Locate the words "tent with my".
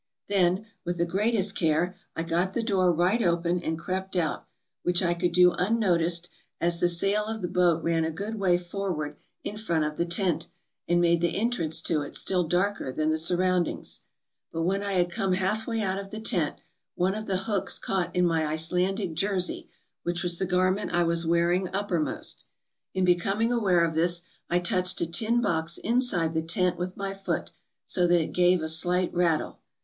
26.41-27.13